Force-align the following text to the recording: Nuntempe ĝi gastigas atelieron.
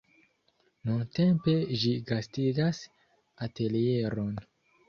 Nuntempe 0.89 1.55
ĝi 1.83 1.93
gastigas 2.13 2.81
atelieron. 3.49 4.35